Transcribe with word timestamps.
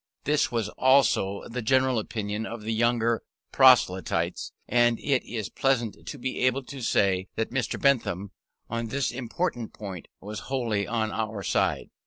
This 0.23 0.51
was 0.51 0.67
also 0.79 1.47
the 1.47 1.61
general 1.61 1.99
opinion 1.99 2.47
of 2.47 2.63
the 2.63 2.73
younger 2.73 3.21
proselytes; 3.51 4.51
and 4.67 4.97
it 4.99 5.23
is 5.31 5.49
pleasant 5.51 6.07
to 6.07 6.17
be 6.17 6.39
able 6.39 6.63
to 6.63 6.81
say 6.81 7.27
that 7.35 7.51
Mr. 7.53 7.79
Bentham, 7.79 8.31
on 8.67 8.87
this 8.87 9.11
important 9.11 9.73
point, 9.73 10.07
was 10.19 10.39
wholly 10.49 10.87
on 10.87 11.11
our 11.11 11.43
side. 11.43 11.91